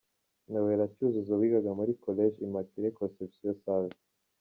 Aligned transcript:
Noélla 0.51 0.85
Cyuzuzo 0.95 1.33
wigaga 1.39 1.71
muri 1.79 1.91
Collège 2.05 2.35
Immaculée 2.47 2.95
Conception 2.99 3.51
Save 3.63 3.95